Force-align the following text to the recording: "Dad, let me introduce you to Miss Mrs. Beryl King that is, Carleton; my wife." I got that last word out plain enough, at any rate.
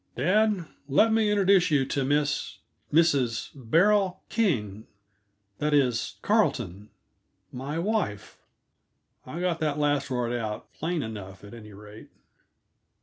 "Dad, 0.15 0.65
let 0.89 1.13
me 1.13 1.29
introduce 1.29 1.69
you 1.69 1.85
to 1.85 2.03
Miss 2.03 2.57
Mrs. 2.91 3.51
Beryl 3.53 4.23
King 4.29 4.87
that 5.59 5.75
is, 5.75 6.15
Carleton; 6.23 6.89
my 7.51 7.77
wife." 7.77 8.39
I 9.27 9.39
got 9.39 9.59
that 9.59 9.77
last 9.77 10.09
word 10.09 10.33
out 10.33 10.73
plain 10.73 11.03
enough, 11.03 11.43
at 11.43 11.53
any 11.53 11.73
rate. 11.73 12.09